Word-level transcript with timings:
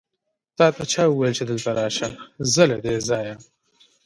تاته 0.57 0.83
چا 0.91 1.03
وويل 1.07 1.33
چې 1.37 1.43
دلته 1.51 1.69
راشه؟ 1.77 2.09
ځه 2.53 2.63
له 2.71 2.77
دې 2.85 2.95
ځايه! 3.07 3.35